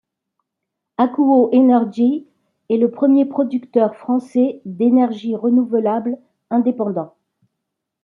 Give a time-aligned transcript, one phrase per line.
[0.97, 2.25] Akuo Energy
[2.71, 6.17] est le premier producteur français d'énergie renouvelable
[6.49, 7.13] indépendant.